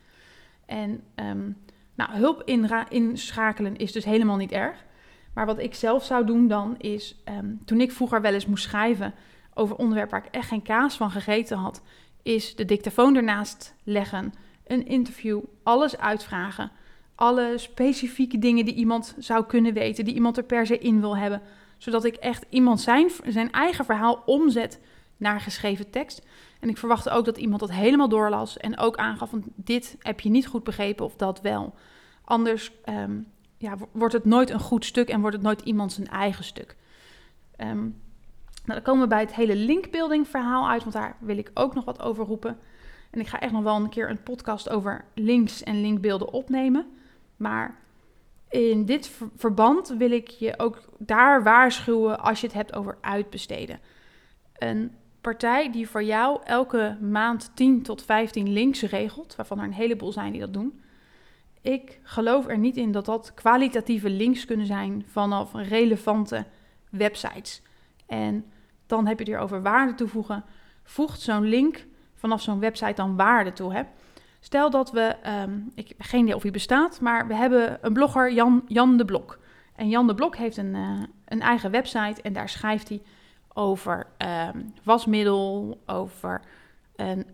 En 0.65 1.03
um, 1.15 1.57
nou, 1.95 2.11
hulp 2.11 2.43
inschakelen 2.89 3.75
is 3.75 3.91
dus 3.91 4.05
helemaal 4.05 4.37
niet 4.37 4.51
erg. 4.51 4.85
Maar 5.33 5.45
wat 5.45 5.59
ik 5.59 5.75
zelf 5.75 6.03
zou 6.03 6.25
doen 6.25 6.47
dan 6.47 6.75
is, 6.77 7.21
um, 7.37 7.61
toen 7.65 7.81
ik 7.81 7.91
vroeger 7.91 8.21
wel 8.21 8.33
eens 8.33 8.45
moest 8.45 8.63
schrijven 8.63 9.13
over 9.53 9.75
onderwerpen 9.75 10.17
waar 10.17 10.27
ik 10.27 10.33
echt 10.33 10.47
geen 10.47 10.61
kaas 10.61 10.97
van 10.97 11.11
gegeten 11.11 11.57
had, 11.57 11.81
is 12.23 12.55
de 12.55 12.65
dictafoon 12.65 13.15
ernaast 13.15 13.75
leggen, 13.83 14.33
een 14.67 14.85
interview, 14.85 15.39
alles 15.63 15.97
uitvragen 15.97 16.71
alle 17.19 17.53
specifieke 17.57 18.39
dingen 18.39 18.65
die 18.65 18.73
iemand 18.73 19.15
zou 19.17 19.45
kunnen 19.45 19.73
weten, 19.73 20.05
die 20.05 20.13
iemand 20.13 20.37
er 20.37 20.43
per 20.43 20.65
se 20.65 20.77
in 20.77 20.99
wil 20.99 21.17
hebben, 21.17 21.41
zodat 21.77 22.03
ik 22.03 22.15
echt 22.15 22.45
iemand 22.49 22.81
zijn, 22.81 23.51
eigen 23.51 23.85
verhaal 23.85 24.23
omzet 24.25 24.79
naar 25.17 25.41
geschreven 25.41 25.89
tekst. 25.89 26.25
En 26.59 26.69
ik 26.69 26.77
verwachtte 26.77 27.09
ook 27.09 27.25
dat 27.25 27.37
iemand 27.37 27.59
dat 27.59 27.71
helemaal 27.71 28.09
doorlas 28.09 28.57
en 28.57 28.77
ook 28.77 28.97
aangaf 28.97 29.29
van 29.29 29.43
dit 29.55 29.95
heb 29.99 30.19
je 30.19 30.29
niet 30.29 30.47
goed 30.47 30.63
begrepen 30.63 31.05
of 31.05 31.15
dat 31.15 31.41
wel. 31.41 31.73
Anders 32.23 32.71
um, 32.85 33.27
ja, 33.57 33.77
wordt 33.91 34.13
het 34.13 34.25
nooit 34.25 34.49
een 34.49 34.59
goed 34.59 34.85
stuk 34.85 35.09
en 35.09 35.21
wordt 35.21 35.35
het 35.35 35.45
nooit 35.45 35.61
iemand 35.61 35.93
zijn 35.93 36.07
eigen 36.07 36.43
stuk. 36.43 36.75
Um, 37.57 38.01
nou, 38.69 38.81
dan 38.81 38.93
komen 38.93 39.01
we 39.01 39.15
bij 39.15 39.23
het 39.23 39.35
hele 39.35 39.55
linkbuilding 39.55 40.27
verhaal 40.27 40.69
uit, 40.69 40.81
want 40.81 40.93
daar 40.93 41.15
wil 41.19 41.37
ik 41.37 41.51
ook 41.53 41.75
nog 41.75 41.85
wat 41.85 42.01
over 42.01 42.25
roepen. 42.25 42.57
En 43.09 43.19
ik 43.19 43.27
ga 43.27 43.39
echt 43.39 43.51
nog 43.51 43.63
wel 43.63 43.75
een 43.75 43.89
keer 43.89 44.09
een 44.09 44.23
podcast 44.23 44.69
over 44.69 45.05
links 45.15 45.63
en 45.63 45.81
linkbeelden 45.81 46.33
opnemen. 46.33 46.87
Maar 47.37 47.75
in 48.49 48.85
dit 48.85 49.11
verband 49.35 49.87
wil 49.97 50.11
ik 50.11 50.27
je 50.27 50.59
ook 50.59 50.79
daar 50.97 51.43
waarschuwen 51.43 52.19
als 52.19 52.41
je 52.41 52.45
het 52.47 52.55
hebt 52.55 52.73
over 52.73 52.97
uitbesteden. 53.01 53.79
Een 54.57 54.95
partij 55.21 55.71
die 55.71 55.89
voor 55.89 56.03
jou 56.03 56.39
elke 56.43 56.97
maand 57.01 57.51
10 57.53 57.81
tot 57.81 58.03
15 58.03 58.53
links 58.53 58.81
regelt, 58.81 59.35
waarvan 59.35 59.59
er 59.59 59.65
een 59.65 59.73
heleboel 59.73 60.11
zijn 60.11 60.31
die 60.31 60.41
dat 60.41 60.53
doen. 60.53 60.81
Ik 61.61 61.99
geloof 62.03 62.47
er 62.47 62.57
niet 62.57 62.77
in 62.77 62.91
dat 62.91 63.05
dat 63.05 63.33
kwalitatieve 63.33 64.09
links 64.09 64.45
kunnen 64.45 64.65
zijn 64.65 65.03
vanaf 65.07 65.53
relevante 65.53 66.45
websites. 66.89 67.61
En 68.05 68.45
dan 68.89 69.07
heb 69.07 69.17
je 69.17 69.23
het 69.23 69.33
hier 69.33 69.43
over 69.43 69.61
waarde 69.61 69.93
toevoegen. 69.93 70.43
Voegt 70.83 71.21
zo'n 71.21 71.43
link 71.43 71.85
vanaf 72.15 72.41
zo'n 72.41 72.59
website 72.59 72.93
dan 72.93 73.15
waarde 73.15 73.53
toe? 73.53 73.73
Hè? 73.73 73.81
Stel 74.39 74.69
dat 74.69 74.91
we, 74.91 75.15
um, 75.43 75.71
ik 75.75 75.87
heb 75.87 76.01
geen 76.01 76.21
idee 76.21 76.35
of 76.35 76.41
hij 76.41 76.51
bestaat, 76.51 77.01
maar 77.01 77.27
we 77.27 77.35
hebben 77.35 77.77
een 77.81 77.93
blogger, 77.93 78.33
Jan, 78.33 78.63
Jan 78.67 78.97
de 78.97 79.05
Blok. 79.05 79.39
En 79.75 79.89
Jan 79.89 80.07
de 80.07 80.15
Blok 80.15 80.35
heeft 80.35 80.57
een, 80.57 80.75
uh, 80.75 81.03
een 81.25 81.41
eigen 81.41 81.71
website 81.71 82.21
en 82.21 82.33
daar 82.33 82.49
schrijft 82.49 82.89
hij 82.89 83.01
over 83.53 84.07
um, 84.53 84.73
wasmiddel, 84.83 85.81
over 85.85 86.41
een, 86.95 87.25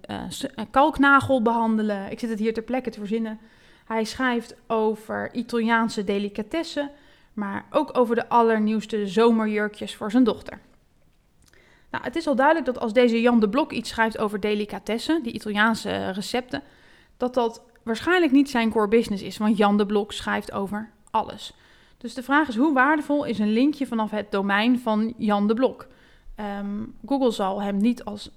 kalknagel 0.72 1.42
behandelen. 1.42 2.12
Ik 2.12 2.20
zit 2.20 2.30
het 2.30 2.40
hier 2.40 2.54
ter 2.54 2.64
plekke 2.64 2.90
te 2.90 3.00
verzinnen. 3.00 3.40
Hij 3.86 4.04
schrijft 4.04 4.56
over 4.68 5.34
Italiaanse 5.34 6.04
delicatessen, 6.04 6.92
maar 7.34 7.66
ook 7.70 7.98
over 7.98 8.16
de 8.16 8.30
allernieuwste 8.30 9.08
zomerjurkjes 9.08 9.96
voor 9.96 10.12
zijn 10.12 10.24
dochter. 10.24 10.60
Nou, 11.96 12.08
het 12.08 12.16
is 12.16 12.28
al 12.28 12.36
duidelijk 12.36 12.66
dat 12.66 12.80
als 12.80 12.94
deze 12.94 13.22
Jan 13.22 13.40
de 13.40 13.50
Blok 13.50 13.72
iets 13.72 13.90
schrijft 13.90 14.18
over 14.18 14.40
delicatessen, 14.40 15.24
die 15.24 15.34
Italiaanse 15.34 16.10
recepten, 16.10 16.64
dat 17.18 17.34
dat 17.34 17.62
waarschijnlijk 17.84 18.32
niet 18.32 18.50
zijn 18.50 18.72
core 18.72 18.88
business 18.88 19.24
is, 19.24 19.38
want 19.38 19.58
Jan 19.58 19.78
de 19.78 19.86
Blok 19.86 20.12
schrijft 20.12 20.52
over 20.52 20.90
alles. 21.12 21.54
Dus 21.98 22.14
de 22.14 22.24
vraag 22.24 22.48
is 22.48 22.56
hoe 22.56 22.74
waardevol 22.74 23.24
is 23.24 23.40
een 23.40 23.54
linkje 23.54 23.88
vanaf 23.88 24.12
het 24.12 24.32
domein 24.32 24.80
van 24.80 25.14
Jan 25.18 25.48
de 25.48 25.54
Blok? 25.54 25.88
Ehm, 26.36 26.84
Google 27.06 27.32
zal 27.32 27.62
hem 27.62 27.78
niet 27.78 28.04
als 28.04 28.32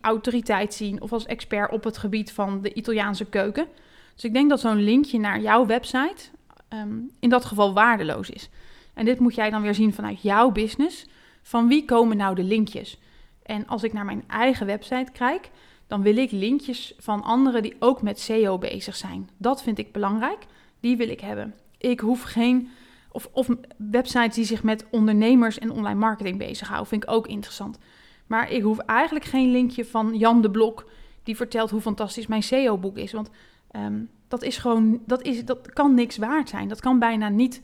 autoriteit 0.00 0.74
zien 0.74 1.00
of 1.00 1.12
als 1.12 1.26
expert 1.26 1.72
op 1.72 1.84
het 1.84 1.98
gebied 1.98 2.32
van 2.32 2.60
de 2.60 2.74
Italiaanse 2.74 3.24
keuken. 3.24 3.66
Dus 4.14 4.24
ik 4.24 4.32
denk 4.32 4.50
dat 4.50 4.60
zo'n 4.60 4.84
linkje 4.84 5.18
naar 5.18 5.40
jouw 5.40 5.66
website 5.66 6.22
ehm, 6.68 6.98
in 7.20 7.28
dat 7.28 7.44
geval 7.44 7.72
waardeloos 7.74 8.30
is. 8.30 8.48
En 8.94 9.04
dit 9.04 9.18
moet 9.18 9.34
jij 9.34 9.50
dan 9.50 9.62
weer 9.62 9.74
zien 9.74 9.94
vanuit 9.94 10.22
jouw 10.22 10.50
business. 10.50 11.06
Van 11.42 11.68
wie 11.68 11.84
komen 11.84 12.16
nou 12.16 12.34
de 12.34 12.44
linkjes? 12.44 12.98
En 13.42 13.66
als 13.66 13.82
ik 13.82 13.92
naar 13.92 14.04
mijn 14.04 14.24
eigen 14.26 14.66
website 14.66 15.12
kijk, 15.12 15.50
dan 15.86 16.02
wil 16.02 16.16
ik 16.16 16.30
linkjes 16.30 16.94
van 16.98 17.22
anderen 17.22 17.62
die 17.62 17.76
ook 17.78 18.02
met 18.02 18.20
SEO 18.20 18.58
bezig 18.58 18.96
zijn. 18.96 19.30
Dat 19.36 19.62
vind 19.62 19.78
ik 19.78 19.92
belangrijk. 19.92 20.46
Die 20.80 20.96
wil 20.96 21.08
ik 21.08 21.20
hebben. 21.20 21.54
Ik 21.78 22.00
hoef 22.00 22.22
geen. 22.22 22.68
Of, 23.10 23.28
of 23.32 23.48
websites 23.76 24.34
die 24.34 24.44
zich 24.44 24.62
met 24.62 24.86
ondernemers 24.90 25.58
en 25.58 25.70
online 25.70 25.98
marketing 25.98 26.38
bezighouden, 26.38 26.88
vind 26.88 27.02
ik 27.02 27.10
ook 27.10 27.26
interessant. 27.26 27.78
Maar 28.26 28.50
ik 28.50 28.62
hoef 28.62 28.78
eigenlijk 28.78 29.24
geen 29.24 29.50
linkje 29.50 29.84
van 29.84 30.16
Jan 30.18 30.40
de 30.40 30.50
Blok 30.50 30.90
die 31.22 31.36
vertelt 31.36 31.70
hoe 31.70 31.80
fantastisch 31.80 32.26
mijn 32.26 32.42
SEO-boek 32.42 32.96
is. 32.96 33.12
Want 33.12 33.30
ehm, 33.70 34.00
dat 34.28 34.42
is 34.42 34.56
gewoon, 34.56 35.00
dat, 35.06 35.22
is, 35.22 35.44
dat 35.44 35.72
kan 35.72 35.94
niks 35.94 36.16
waard 36.16 36.48
zijn. 36.48 36.68
Dat 36.68 36.80
kan 36.80 36.98
bijna 36.98 37.28
niet, 37.28 37.62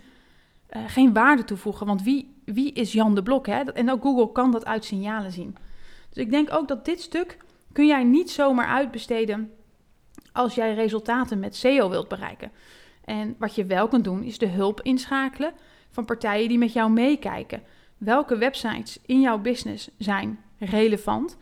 uh, 0.71 0.83
geen 0.87 1.13
waarde 1.13 1.45
toevoegen. 1.45 1.87
Want 1.87 2.03
wie, 2.03 2.35
wie 2.53 2.73
is 2.73 2.93
Jan 2.93 3.15
de 3.15 3.23
Blok? 3.23 3.47
Hè? 3.47 3.63
En 3.63 3.91
ook 3.91 4.03
Google 4.03 4.33
kan 4.33 4.51
dat 4.51 4.65
uit 4.65 4.85
signalen 4.85 5.33
zien. 5.33 5.57
Dus 6.09 6.23
ik 6.23 6.31
denk 6.31 6.53
ook 6.53 6.69
dat 6.69 6.85
dit 6.85 7.01
stuk 7.01 7.37
kun 7.73 7.87
jij 7.87 8.05
niet 8.05 8.31
zomaar 8.31 8.67
uitbesteden 8.67 9.51
als 10.33 10.55
jij 10.55 10.75
resultaten 10.75 11.39
met 11.39 11.57
SEO 11.57 11.89
wilt 11.89 12.09
bereiken. 12.09 12.51
En 13.05 13.35
wat 13.39 13.55
je 13.55 13.65
wel 13.65 13.89
kunt 13.89 14.05
doen, 14.05 14.23
is 14.23 14.39
de 14.39 14.49
hulp 14.49 14.81
inschakelen 14.83 15.53
van 15.91 16.05
partijen 16.05 16.49
die 16.49 16.59
met 16.59 16.73
jou 16.73 16.91
meekijken. 16.91 17.63
Welke 17.99 18.37
websites 18.37 18.99
in 19.07 19.21
jouw 19.21 19.39
business 19.39 19.91
zijn 19.99 20.41
relevant 20.59 21.37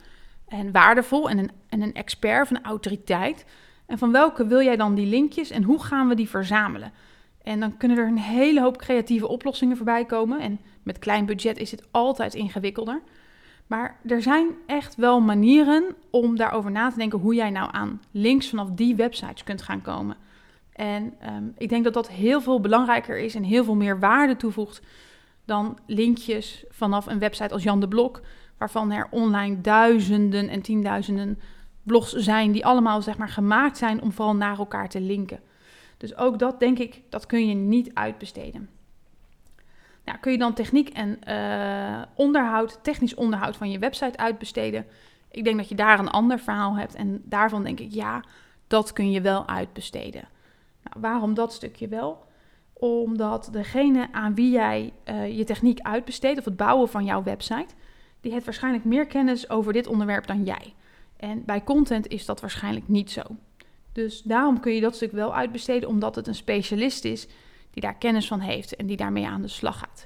en 0.49 0.73
waardevol 0.73 1.31
en 1.31 1.39
een, 1.39 1.51
en 1.69 1.83
een 1.83 1.95
expert 1.95 2.43
of 2.43 2.51
een 2.51 2.65
autoriteit? 2.65 3.45
En 3.87 3.99
van 3.99 4.13
welke 4.13 4.47
wil 4.47 4.63
jij 4.63 4.77
dan 4.77 4.95
die 4.95 5.07
linkjes 5.07 5.51
en 5.51 5.63
hoe 5.63 5.83
gaan 5.83 6.09
we 6.09 6.15
die 6.15 6.29
verzamelen? 6.29 6.93
En 7.47 7.61
dan 7.61 7.77
kunnen 7.77 7.99
er 7.99 8.07
een 8.07 8.19
hele 8.19 8.61
hoop 8.61 8.79
creatieve 8.79 9.29
oplossingen 9.29 9.77
voorbij 9.77 10.05
komen. 10.05 10.41
En 10.41 10.61
met 10.83 10.99
klein 10.99 11.27
budget 11.27 11.59
is 11.59 11.71
het 11.71 11.83
altijd 11.91 12.35
ingewikkelder. 12.35 13.03
Maar 13.67 14.01
er 14.07 14.23
zijn 14.23 14.49
echt 14.67 14.95
wel 14.95 15.21
manieren 15.21 15.85
om 16.11 16.37
daarover 16.37 16.71
na 16.71 16.91
te 16.91 16.97
denken 16.97 17.19
hoe 17.19 17.35
jij 17.35 17.51
nou 17.51 17.69
aan 17.73 18.01
links 18.11 18.49
vanaf 18.49 18.69
die 18.71 18.97
websites 18.97 19.45
kunt 19.45 19.63
gaan 19.63 19.83
komen. 19.83 20.17
En 20.73 21.15
ehm, 21.21 21.45
ik 21.59 21.69
denk 21.69 21.85
dat 21.85 21.95
dat 21.95 22.09
heel 22.09 22.41
veel 22.41 22.61
belangrijker 22.61 23.19
is 23.19 23.35
en 23.35 23.43
heel 23.43 23.65
veel 23.65 23.75
meer 23.75 23.99
waarde 23.99 24.37
toevoegt 24.37 24.83
dan 25.45 25.79
linkjes 25.87 26.65
vanaf 26.69 27.07
een 27.07 27.19
website 27.19 27.55
als 27.55 27.63
Jan 27.63 27.81
de 27.81 27.89
Blok, 27.89 28.21
waarvan 28.59 28.93
er 28.93 29.09
online 29.11 29.61
duizenden 29.61 30.49
en 30.49 30.63
tienduizenden 30.63 31.39
blogs 31.83 32.13
zijn 32.13 32.53
die 32.53 32.67
allemaal 32.67 33.03
zeg 33.03 33.19
maar 33.19 33.29
gemaakt 33.29 33.77
zijn 33.77 34.03
om 34.03 34.13
vooral 34.13 34.37
naar 34.37 34.59
elkaar 34.59 34.89
te 34.89 35.01
linken. 35.01 35.41
Dus 35.97 36.17
ook 36.17 36.39
dat 36.39 36.61
denk 36.61 36.79
ik, 36.79 37.03
dat 37.09 37.27
kun 37.27 37.49
je 37.49 37.55
niet 37.55 37.91
uitbesteden. 37.95 38.69
Nou, 40.05 40.19
kun 40.19 40.33
je 40.33 40.39
dan 40.39 40.55
techniek 40.55 40.89
en 40.89 41.19
uh, 41.29 42.03
onderhoud, 42.15 42.79
technisch 42.83 43.15
onderhoud 43.15 43.57
van 43.57 43.71
je 43.71 43.79
website 43.79 44.19
uitbesteden? 44.19 44.87
Ik 45.31 45.45
denk 45.45 45.57
dat 45.57 45.69
je 45.69 45.75
daar 45.75 45.99
een 45.99 46.11
ander 46.11 46.39
verhaal 46.39 46.77
hebt 46.77 46.95
en 46.95 47.23
daarvan 47.25 47.63
denk 47.63 47.81
ik 47.81 47.93
ja, 47.93 48.25
dat 48.67 48.93
kun 48.93 49.11
je 49.11 49.21
wel 49.21 49.49
uitbesteden. 49.49 50.29
Nou, 50.83 51.01
waarom 51.01 51.35
dat 51.35 51.53
stukje 51.53 51.89
wel? 51.89 52.25
Omdat 52.73 53.49
degene 53.53 54.09
aan 54.13 54.35
wie 54.35 54.51
jij 54.51 54.93
uh, 55.05 55.37
je 55.37 55.45
techniek 55.45 55.81
uitbesteedt 55.81 56.39
of 56.39 56.45
het 56.45 56.57
bouwen 56.57 56.89
van 56.89 57.05
jouw 57.05 57.23
website, 57.23 57.75
die 58.21 58.33
heeft 58.33 58.45
waarschijnlijk 58.45 58.85
meer 58.85 59.07
kennis 59.07 59.51
over 59.51 59.73
dit 59.73 59.87
onderwerp 59.87 60.27
dan 60.27 60.45
jij. 60.45 60.75
En 61.17 61.45
bij 61.45 61.65
content 61.65 62.07
is 62.07 62.27
dat 62.27 62.41
waarschijnlijk 62.41 62.89
niet 62.89 63.11
zo. 63.11 63.23
Dus 63.97 64.23
daarom 64.23 64.61
kun 64.61 64.73
je 64.73 64.81
dat 64.81 64.95
stuk 64.95 65.13
wel 65.13 65.35
uitbesteden, 65.35 65.89
omdat 65.89 66.15
het 66.15 66.27
een 66.27 66.35
specialist 66.35 67.05
is 67.05 67.27
die 67.71 67.83
daar 67.83 67.97
kennis 67.97 68.27
van 68.27 68.41
heeft 68.41 68.77
en 68.77 68.87
die 68.87 68.97
daarmee 68.97 69.27
aan 69.27 69.43
de 69.43 69.49
slag 69.49 69.79
gaat. 69.79 70.05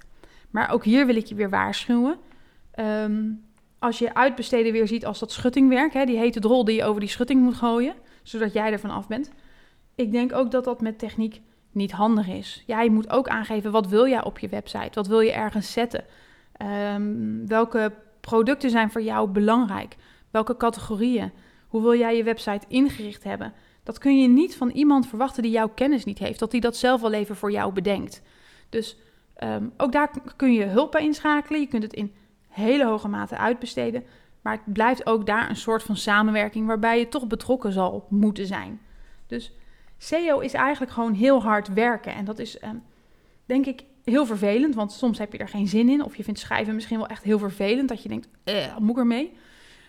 Maar 0.50 0.70
ook 0.70 0.84
hier 0.84 1.06
wil 1.06 1.16
ik 1.16 1.26
je 1.26 1.34
weer 1.34 1.50
waarschuwen. 1.50 2.18
Um, 2.74 3.44
als 3.78 3.98
je 3.98 4.14
uitbesteden 4.14 4.72
weer 4.72 4.86
ziet 4.86 5.06
als 5.06 5.18
dat 5.18 5.32
schuttingwerk, 5.32 5.92
hè, 5.92 6.04
die 6.04 6.18
hete 6.18 6.40
drol 6.40 6.64
die 6.64 6.76
je 6.76 6.84
over 6.84 7.00
die 7.00 7.08
schutting 7.08 7.42
moet 7.42 7.54
gooien, 7.54 7.94
zodat 8.22 8.52
jij 8.52 8.72
ervan 8.72 8.90
af 8.90 9.06
bent. 9.06 9.30
Ik 9.94 10.12
denk 10.12 10.32
ook 10.32 10.50
dat 10.50 10.64
dat 10.64 10.80
met 10.80 10.98
techniek 10.98 11.40
niet 11.72 11.92
handig 11.92 12.28
is. 12.28 12.62
Jij 12.66 12.88
moet 12.88 13.10
ook 13.10 13.28
aangeven 13.28 13.70
wat 13.70 13.86
wil 13.86 14.08
jij 14.08 14.24
op 14.24 14.38
je 14.38 14.48
website, 14.48 14.90
wat 14.92 15.06
wil 15.06 15.20
je 15.20 15.32
ergens 15.32 15.72
zetten, 15.72 16.04
um, 16.94 17.46
welke 17.46 17.92
producten 18.20 18.70
zijn 18.70 18.90
voor 18.90 19.02
jou 19.02 19.28
belangrijk, 19.28 19.96
welke 20.30 20.56
categorieën, 20.56 21.32
hoe 21.68 21.82
wil 21.82 21.98
jij 21.98 22.16
je 22.16 22.24
website 22.24 22.66
ingericht 22.68 23.24
hebben. 23.24 23.52
Dat 23.90 23.98
kun 23.98 24.20
je 24.20 24.28
niet 24.28 24.56
van 24.56 24.70
iemand 24.70 25.06
verwachten 25.06 25.42
die 25.42 25.52
jouw 25.52 25.68
kennis 25.68 26.04
niet 26.04 26.18
heeft, 26.18 26.38
dat 26.38 26.52
hij 26.52 26.60
dat 26.60 26.76
zelf 26.76 27.00
wel 27.00 27.12
even 27.12 27.36
voor 27.36 27.50
jou 27.50 27.72
bedenkt. 27.72 28.22
Dus 28.68 28.96
um, 29.44 29.72
ook 29.76 29.92
daar 29.92 30.10
kun 30.36 30.52
je 30.52 30.64
hulp 30.64 30.90
bij 30.90 31.02
inschakelen. 31.02 31.60
Je 31.60 31.66
kunt 31.66 31.82
het 31.82 31.92
in 31.92 32.14
hele 32.48 32.84
hoge 32.84 33.08
mate 33.08 33.36
uitbesteden. 33.36 34.04
Maar 34.40 34.52
het 34.52 34.72
blijft 34.72 35.06
ook 35.06 35.26
daar 35.26 35.50
een 35.50 35.56
soort 35.56 35.82
van 35.82 35.96
samenwerking 35.96 36.66
waarbij 36.66 36.98
je 36.98 37.08
toch 37.08 37.26
betrokken 37.26 37.72
zal 37.72 38.06
moeten 38.08 38.46
zijn. 38.46 38.80
Dus 39.26 39.52
SEO 39.98 40.38
is 40.38 40.52
eigenlijk 40.52 40.92
gewoon 40.92 41.14
heel 41.14 41.42
hard 41.42 41.72
werken. 41.72 42.14
En 42.14 42.24
dat 42.24 42.38
is 42.38 42.62
um, 42.62 42.82
denk 43.44 43.66
ik 43.66 43.84
heel 44.04 44.26
vervelend, 44.26 44.74
want 44.74 44.92
soms 44.92 45.18
heb 45.18 45.32
je 45.32 45.38
er 45.38 45.48
geen 45.48 45.68
zin 45.68 45.88
in. 45.88 46.04
Of 46.04 46.16
je 46.16 46.24
vindt 46.24 46.40
schrijven 46.40 46.74
misschien 46.74 46.98
wel 46.98 47.08
echt 47.08 47.22
heel 47.22 47.38
vervelend, 47.38 47.88
dat 47.88 48.02
je 48.02 48.08
denkt, 48.08 48.28
eh, 48.44 48.76
moet 48.76 48.90
ik 48.90 48.96
ermee? 48.96 49.32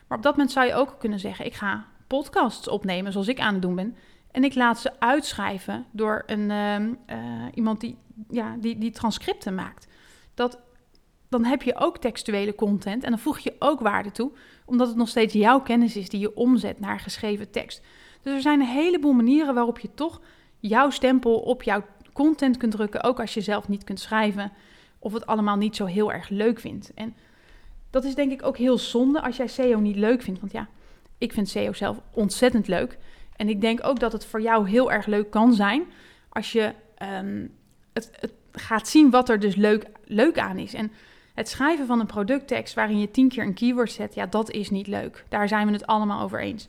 Maar 0.08 0.18
op 0.18 0.24
dat 0.24 0.36
moment 0.36 0.52
zou 0.52 0.68
je 0.68 0.74
ook 0.74 0.96
kunnen 1.00 1.20
zeggen, 1.20 1.46
ik 1.46 1.54
ga 1.54 1.86
podcasts 2.18 2.68
opnemen 2.68 3.12
zoals 3.12 3.28
ik 3.28 3.40
aan 3.40 3.54
het 3.54 3.62
doen 3.62 3.76
ben. 3.76 3.96
En 4.32 4.44
ik 4.44 4.56
laat 4.56 4.80
ze 4.80 5.00
uitschrijven 5.00 5.86
door 5.92 6.24
een, 6.26 6.50
uh, 6.50 6.80
uh, 6.80 7.46
iemand 7.54 7.80
die, 7.80 7.98
ja, 8.30 8.56
die, 8.60 8.78
die 8.78 8.92
transcripten 8.92 9.56
maakt. 9.56 9.88
Dat, 10.34 10.60
dan 11.30 11.46
heb 11.46 11.62
je 11.62 11.76
ook 11.76 11.98
textuele 11.98 12.56
content 12.56 13.04
en 13.04 13.10
dan 13.10 13.20
voeg 13.20 13.40
je 13.40 13.56
ook 13.60 13.80
waarde 13.80 14.12
toe, 14.12 14.32
omdat 14.66 14.88
het 14.88 14.98
nog 14.98 15.10
steeds 15.10 15.34
jouw 15.34 15.62
kennis 15.62 15.96
is 15.96 16.10
die 16.10 16.20
je 16.20 16.36
omzet 16.36 16.80
naar 16.80 17.00
geschreven 17.00 17.52
tekst. 17.52 17.82
Dus 18.22 18.34
er 18.34 18.42
zijn 18.42 18.60
een 18.60 18.68
heleboel 18.68 19.14
manieren 19.14 19.54
waarop 19.54 19.80
je 19.80 19.94
toch 19.94 20.22
jouw 20.60 20.90
stempel 20.90 21.40
op 21.40 21.64
jouw 21.64 21.84
content 22.14 22.58
kunt 22.58 22.72
drukken, 22.72 23.04
ook 23.04 23.20
als 23.20 23.34
je 23.34 23.42
zelf 23.42 23.68
niet 23.68 23.84
kunt 23.84 24.00
schrijven 24.00 24.52
of 25.00 25.14
het 25.14 25.26
allemaal 25.26 25.58
niet 25.58 25.76
zo 25.76 25.86
heel 25.86 26.12
erg 26.12 26.30
leuk 26.30 26.60
vindt. 26.60 26.94
En 26.94 27.16
dat 27.90 28.04
is 28.04 28.16
denk 28.16 28.32
ik 28.32 28.44
ook 28.44 28.58
heel 28.58 28.78
zonde 28.78 29.22
als 29.22 29.38
jij 29.38 29.48
SEO 29.48 29.80
niet 29.80 29.96
leuk 29.96 30.22
vindt, 30.22 30.40
want 30.40 30.52
ja, 30.52 30.68
ik 31.22 31.34
vind 31.34 31.50
SEO 31.50 31.74
zelf 31.74 32.02
ontzettend 32.12 32.68
leuk. 32.68 32.98
En 33.36 33.50
ik 33.50 33.62
denk 33.62 33.80
ook 33.84 34.00
dat 34.00 34.12
het 34.12 34.26
voor 34.26 34.42
jou 34.42 34.70
heel 34.70 34.92
erg 34.92 35.06
leuk 35.06 35.30
kan 35.30 35.54
zijn 35.54 35.84
als 36.30 36.52
je 36.52 36.74
um, 37.20 37.54
het, 37.94 38.12
het, 38.20 38.34
gaat 38.52 38.88
zien 38.88 39.10
wat 39.10 39.30
er 39.30 39.40
dus 39.40 39.56
leuk, 39.56 39.86
leuk 40.06 40.40
aan 40.40 40.58
is. 40.58 40.74
En 40.74 40.92
het 41.34 41.50
schrijven 41.50 41.88
van 41.88 42.00
een 42.00 42.06
producttekst 42.06 42.74
waarin 42.74 43.00
je 43.00 43.12
tien 43.12 43.30
keer 43.30 43.44
een 43.44 43.54
keyword 43.54 43.92
zet, 43.92 44.14
ja, 44.14 44.26
dat 44.26 44.52
is 44.52 44.70
niet 44.70 44.88
leuk. 44.88 45.26
Daar 45.30 45.48
zijn 45.48 45.68
we 45.68 45.74
het 45.74 45.86
allemaal 45.86 46.22
over 46.22 46.42
eens. 46.42 46.68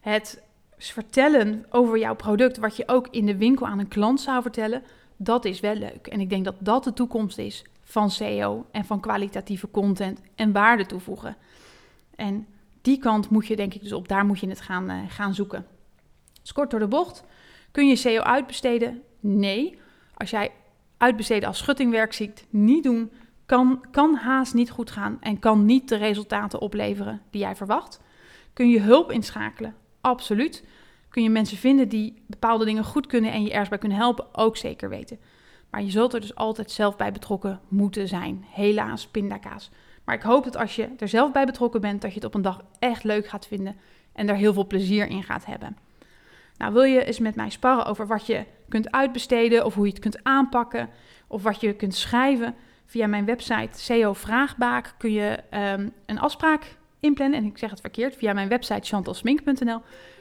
Het 0.00 0.42
vertellen 0.78 1.66
over 1.70 1.98
jouw 1.98 2.14
product, 2.14 2.56
wat 2.56 2.76
je 2.76 2.88
ook 2.88 3.08
in 3.10 3.26
de 3.26 3.36
winkel 3.36 3.66
aan 3.66 3.78
een 3.78 3.88
klant 3.88 4.20
zou 4.20 4.42
vertellen, 4.42 4.82
dat 5.16 5.44
is 5.44 5.60
wel 5.60 5.74
leuk. 5.74 6.06
En 6.06 6.20
ik 6.20 6.30
denk 6.30 6.44
dat 6.44 6.56
dat 6.58 6.84
de 6.84 6.92
toekomst 6.92 7.38
is 7.38 7.64
van 7.82 8.10
SEO 8.10 8.66
en 8.70 8.84
van 8.84 9.00
kwalitatieve 9.00 9.70
content 9.70 10.20
en 10.34 10.52
waarde 10.52 10.86
toevoegen. 10.86 11.36
En 12.16 12.46
die 12.86 12.98
kant 12.98 13.30
moet 13.30 13.46
je 13.46 13.56
denk 13.56 13.74
ik 13.74 13.82
dus 13.82 13.92
op, 13.92 14.08
daar 14.08 14.24
moet 14.24 14.38
je 14.38 14.48
het 14.48 14.60
gaan, 14.60 14.90
uh, 14.90 14.98
gaan 15.08 15.34
zoeken. 15.34 15.66
Dus 16.42 16.52
door 16.52 16.78
de 16.78 16.88
bocht, 16.88 17.24
kun 17.70 17.88
je 17.88 17.96
SEO 17.96 18.20
uitbesteden? 18.20 19.02
Nee. 19.20 19.78
Als 20.14 20.30
jij 20.30 20.50
uitbesteden 20.96 21.48
als 21.48 21.58
schuttingwerk 21.58 22.12
ziet, 22.12 22.46
niet 22.50 22.82
doen, 22.82 23.12
kan, 23.46 23.84
kan 23.90 24.14
haast 24.14 24.54
niet 24.54 24.70
goed 24.70 24.90
gaan 24.90 25.16
en 25.20 25.38
kan 25.38 25.64
niet 25.64 25.88
de 25.88 25.96
resultaten 25.96 26.60
opleveren 26.60 27.22
die 27.30 27.40
jij 27.40 27.56
verwacht. 27.56 28.00
Kun 28.52 28.68
je 28.68 28.80
hulp 28.80 29.10
inschakelen? 29.10 29.74
Absoluut. 30.00 30.64
Kun 31.08 31.22
je 31.22 31.30
mensen 31.30 31.56
vinden 31.56 31.88
die 31.88 32.22
bepaalde 32.26 32.64
dingen 32.64 32.84
goed 32.84 33.06
kunnen 33.06 33.32
en 33.32 33.42
je 33.42 33.50
ergens 33.50 33.68
bij 33.68 33.78
kunnen 33.78 33.98
helpen? 33.98 34.26
Ook 34.32 34.56
zeker 34.56 34.88
weten. 34.88 35.18
Maar 35.70 35.82
je 35.82 35.90
zult 35.90 36.14
er 36.14 36.20
dus 36.20 36.34
altijd 36.34 36.70
zelf 36.70 36.96
bij 36.96 37.12
betrokken 37.12 37.60
moeten 37.68 38.08
zijn. 38.08 38.44
Helaas, 38.48 39.06
pindakaas. 39.06 39.70
Maar 40.06 40.14
ik 40.14 40.22
hoop 40.22 40.44
dat 40.44 40.56
als 40.56 40.76
je 40.76 40.88
er 40.98 41.08
zelf 41.08 41.32
bij 41.32 41.46
betrokken 41.46 41.80
bent, 41.80 42.02
dat 42.02 42.10
je 42.10 42.16
het 42.16 42.26
op 42.26 42.34
een 42.34 42.42
dag 42.42 42.64
echt 42.78 43.04
leuk 43.04 43.28
gaat 43.28 43.46
vinden 43.46 43.76
en 44.12 44.28
er 44.28 44.36
heel 44.36 44.52
veel 44.52 44.66
plezier 44.66 45.06
in 45.06 45.22
gaat 45.22 45.46
hebben. 45.46 45.76
Nou, 46.56 46.72
wil 46.72 46.82
je 46.82 47.04
eens 47.04 47.18
met 47.18 47.34
mij 47.34 47.50
sparren 47.50 47.84
over 47.84 48.06
wat 48.06 48.26
je 48.26 48.44
kunt 48.68 48.92
uitbesteden 48.92 49.64
of 49.64 49.74
hoe 49.74 49.84
je 49.84 49.90
het 49.90 50.00
kunt 50.00 50.24
aanpakken 50.24 50.88
of 51.26 51.42
wat 51.42 51.60
je 51.60 51.72
kunt 51.72 51.94
schrijven? 51.94 52.54
Via 52.86 53.06
mijn 53.06 53.24
website 53.24 53.78
SEO 53.78 54.12
Vraagbaak 54.12 54.94
kun 54.98 55.12
je 55.12 55.40
ehm, 55.50 55.88
een 56.06 56.18
afspraak 56.18 56.76
inplannen. 57.00 57.38
En 57.38 57.44
ik 57.44 57.58
zeg 57.58 57.70
het 57.70 57.80
verkeerd. 57.80 58.16
Via 58.16 58.32
mijn 58.32 58.48
website 58.48 58.86
chantalsmink.nl 58.86 59.80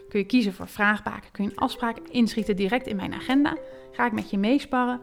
kun 0.10 0.20
je 0.20 0.26
kiezen 0.26 0.54
voor 0.54 0.68
vraagbaken. 0.68 1.32
Kun 1.32 1.44
je 1.44 1.50
een 1.50 1.58
afspraak 1.58 1.98
inschieten 1.98 2.56
direct 2.56 2.88
in 2.88 2.96
mijn 2.96 3.14
agenda. 3.14 3.58
Ga 3.92 4.06
ik 4.06 4.12
met 4.12 4.30
je 4.30 4.38
meesparren. 4.38 5.00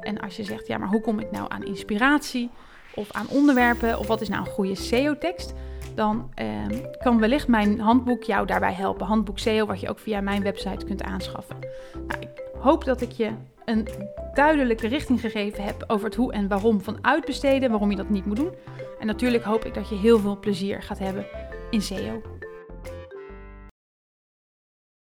En 0.00 0.20
als 0.20 0.36
je 0.36 0.44
zegt, 0.44 0.66
ja, 0.66 0.78
maar 0.78 0.88
hoe 0.88 1.00
kom 1.00 1.18
ik 1.18 1.30
nou 1.30 1.46
aan 1.48 1.64
inspiratie 1.64 2.50
of 2.94 3.12
aan 3.12 3.26
onderwerpen 3.28 3.98
of 3.98 4.06
wat 4.06 4.20
is 4.20 4.28
nou 4.28 4.40
een 4.40 4.52
goede 4.52 4.74
SEO-tekst? 4.74 5.54
Dan 5.94 6.30
eh, 6.34 6.46
kan 7.02 7.20
wellicht 7.20 7.48
mijn 7.48 7.80
handboek 7.80 8.22
jou 8.22 8.46
daarbij 8.46 8.72
helpen. 8.72 9.06
Handboek 9.06 9.38
SEO, 9.38 9.66
wat 9.66 9.80
je 9.80 9.88
ook 9.88 9.98
via 9.98 10.20
mijn 10.20 10.42
website 10.42 10.84
kunt 10.84 11.02
aanschaffen. 11.02 11.56
Nou, 12.06 12.20
ik 12.20 12.42
hoop 12.60 12.84
dat 12.84 13.00
ik 13.00 13.10
je 13.10 13.30
een 13.64 13.88
duidelijke 14.34 14.88
richting 14.88 15.20
gegeven 15.20 15.64
heb 15.64 15.84
over 15.86 16.06
het 16.06 16.14
hoe 16.14 16.32
en 16.32 16.48
waarom 16.48 16.80
van 16.80 16.98
uitbesteden, 17.00 17.70
waarom 17.70 17.90
je 17.90 17.96
dat 17.96 18.08
niet 18.08 18.26
moet 18.26 18.36
doen. 18.36 18.52
En 18.98 19.06
natuurlijk 19.06 19.44
hoop 19.44 19.64
ik 19.64 19.74
dat 19.74 19.88
je 19.88 19.94
heel 19.94 20.18
veel 20.18 20.38
plezier 20.38 20.82
gaat 20.82 20.98
hebben 20.98 21.26
in 21.70 21.82
SEO. 21.82 22.22